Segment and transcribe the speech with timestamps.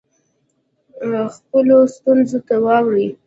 [1.35, 3.07] خپلو ستونزو ته واړوي.